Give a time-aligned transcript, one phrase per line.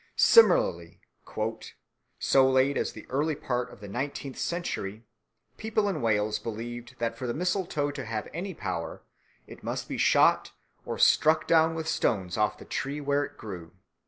[0.15, 0.99] Similarly,
[2.17, 5.05] "so late as the early part of the nineteenth century,
[5.57, 9.03] people in Wales believed that for the mistletoe to have any power,
[9.45, 10.53] it must be shot
[10.87, 13.73] or struck down with stones off the tree where it grew."